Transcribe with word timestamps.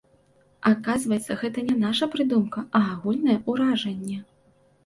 Аказваецца, 0.69 1.37
гэта 1.41 1.59
не 1.69 1.75
наша 1.83 2.09
прыдумка, 2.13 2.65
а 2.81 2.81
агульнае 2.95 3.37
ўражанне. 3.55 4.17